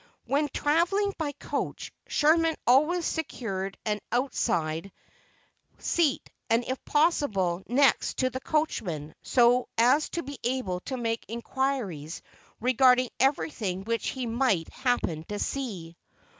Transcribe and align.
When 0.25 0.49
travelling 0.51 1.13
by 1.19 1.31
coach, 1.33 1.91
Sherman 2.07 2.55
always 2.65 3.05
secured 3.05 3.77
an 3.85 3.99
outside 4.11 4.91
seat, 5.77 6.27
and, 6.49 6.63
if 6.67 6.83
possible, 6.85 7.61
next 7.67 8.17
to 8.17 8.31
the 8.31 8.39
coachman, 8.39 9.13
so 9.21 9.67
as 9.77 10.09
to 10.09 10.23
be 10.23 10.39
able 10.43 10.79
to 10.89 10.97
make 10.97 11.25
inquiries 11.27 12.23
regarding 12.59 13.09
everything 13.19 13.83
which 13.83 14.07
he 14.07 14.25
might 14.25 14.69
happen 14.69 15.23
to 15.25 15.37
see. 15.37 15.95